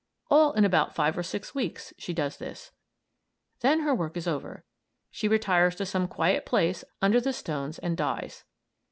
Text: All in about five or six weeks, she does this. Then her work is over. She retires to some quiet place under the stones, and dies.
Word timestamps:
All 0.31 0.53
in 0.53 0.65
about 0.65 0.95
five 0.95 1.15
or 1.15 1.21
six 1.21 1.53
weeks, 1.53 1.93
she 1.95 2.11
does 2.11 2.37
this. 2.37 2.71
Then 3.59 3.81
her 3.81 3.93
work 3.93 4.17
is 4.17 4.27
over. 4.27 4.63
She 5.11 5.27
retires 5.27 5.75
to 5.75 5.85
some 5.85 6.07
quiet 6.07 6.43
place 6.43 6.83
under 7.03 7.21
the 7.21 7.31
stones, 7.33 7.77
and 7.77 7.95
dies. 7.95 8.43